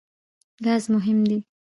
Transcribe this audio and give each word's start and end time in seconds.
ګاز 0.65 0.83
مهم 0.93 1.19
دی. 1.29 1.37